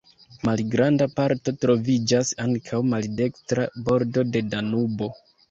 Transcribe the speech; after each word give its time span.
Malgranda 0.47 1.05
parto 1.19 1.53
troviĝas 1.65 2.31
ankaŭ 2.47 2.81
maldekstra 2.95 3.67
bordo 3.91 4.27
de 4.33 4.45
Danubo. 4.57 5.13